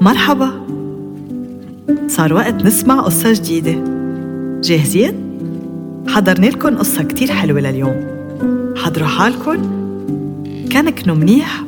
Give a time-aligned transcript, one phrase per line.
[0.00, 0.66] مرحبا.
[2.08, 3.84] صار وقت نسمع قصة جديدة.
[4.60, 5.14] جاهزين؟
[6.08, 8.06] حضرنا لكم قصة كتير حلوة لليوم.
[8.76, 9.80] حضروا حالكم.
[10.72, 11.64] كنكنوا منيح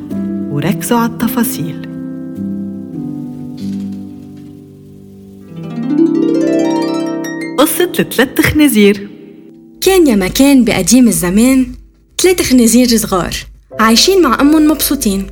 [0.51, 1.87] وركزوا على التفاصيل.
[7.57, 9.09] قصة الثلاث خنازير
[9.81, 11.65] كان يا مكان بقديم الزمان
[12.21, 13.35] ثلاث خنازير صغار
[13.79, 15.27] عايشين مع أمهم مبسوطين.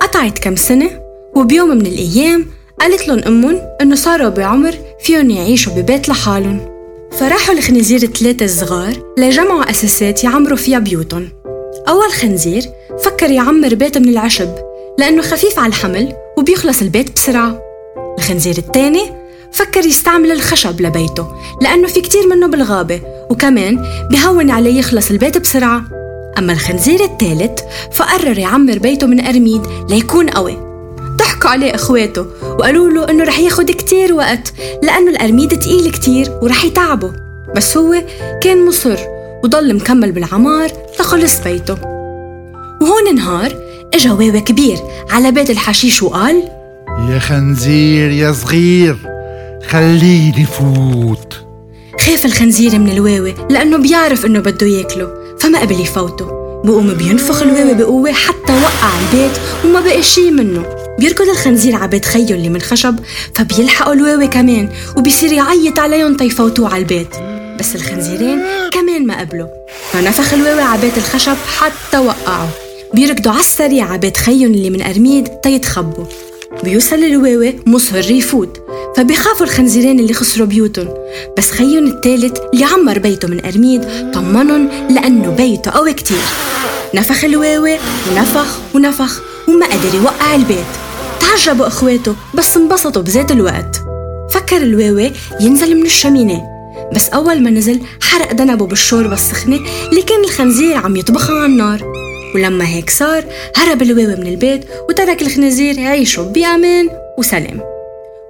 [0.00, 1.03] قطعت كم سنة
[1.36, 2.46] وبيوم من الأيام
[2.80, 6.60] قالت لهم أمهم إنه صاروا بعمر فيهم يعيشوا ببيت لحالهم.
[7.12, 11.28] فراحوا الخنازير الثلاثة الصغار لجمعوا أساسات يعمروا فيها بيوتهم.
[11.88, 12.62] أول خنزير
[13.04, 14.48] فكر يعمر بيت من العشب
[14.98, 17.60] لأنه خفيف على الحمل وبيخلص البيت بسرعة.
[18.18, 19.02] الخنزير الثاني
[19.52, 21.26] فكر يستعمل الخشب لبيته
[21.62, 25.82] لأنه في كتير منه بالغابة وكمان بهون عليه يخلص البيت بسرعة.
[26.38, 27.60] أما الخنزير الثالث
[27.92, 30.73] فقرر يعمر بيته من أرميد ليكون قوي.
[31.44, 36.64] ضحكوا عليه إخواته وقالوا له إنه رح ياخد كتير وقت لأنه الأرميد تقيل كتير ورح
[36.64, 37.12] يتعبه.
[37.56, 38.04] بس هو
[38.42, 38.96] كان مصر
[39.44, 41.76] وضل مكمل بالعمار لخلص بيته.
[42.80, 43.52] وهون نهار
[43.94, 44.78] إجا واوي كبير
[45.10, 46.42] على بيت الحشيش وقال
[47.10, 48.96] يا خنزير يا صغير
[49.68, 51.34] خليني فوت.
[52.00, 56.26] خاف الخنزير من الواوي لأنه بيعرف إنه بده ياكله فما قبل يفوته.
[56.64, 60.83] بقوم بينفخ الواوي بقوة حتى وقع البيت وما بقى شي منه.
[60.98, 62.96] بيركض الخنزير على بيت خيه اللي من خشب
[63.34, 67.08] فبيلحقوا الواوي كمان وبيصير يعيط عليهم تيفوتوه على البيت.
[67.58, 68.42] بس الخنزيرين
[68.72, 69.46] كمان ما قبلوا.
[69.92, 72.48] فنفخ الواوي على بيت الخشب حتى وقعوا.
[72.94, 76.04] بيركضوا على السريع على بيت خيهم اللي من أرميد تيتخبوا.
[76.64, 78.60] بيوصل الواوي مصر يفوت
[78.96, 80.88] فبيخافوا الخنزيرين اللي خسروا بيوتهم.
[81.38, 86.24] بس خيهم الثالث اللي عمر بيته من أرميد طمنهم لأنه بيته قوي كتير.
[86.94, 87.78] نفخ الواوي
[88.10, 89.33] ونفخ ونفخ.
[89.48, 90.64] وما قدر يوقع البيت.
[91.20, 93.76] تعجبوا أخواته بس انبسطوا بذات الوقت.
[94.30, 96.42] فكر الواوي ينزل من الشمينة.
[96.94, 99.58] بس أول ما نزل حرق ذنبه بالشوربة السخنة
[99.90, 101.82] اللي كان الخنزير عم يطبخها على النار.
[102.34, 103.24] ولما هيك صار
[103.56, 106.88] هرب الواوي من البيت وترك الخنازير يعيشوا بأمان
[107.18, 107.60] وسلام.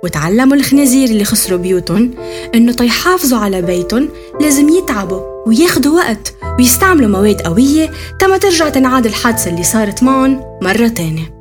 [0.05, 2.11] وتعلموا الخنازير اللي خسروا بيوتهم
[2.55, 4.09] إنه تيحافظوا على بيتهم
[4.41, 5.34] لازم يتعبوا.
[5.47, 11.34] وياخدوا وقت ويستعملوا مواد قوية تما ترجع تنعاد الحادثة اللي صارت معهم مرة تانية.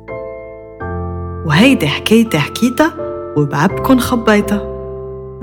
[1.46, 2.94] وهيدي حكايتي حكيتها
[3.36, 4.62] وبعبكن خبيتها.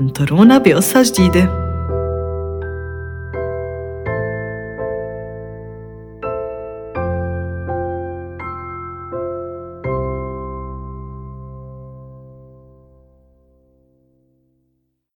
[0.00, 1.61] انطرونا بقصة جديدة.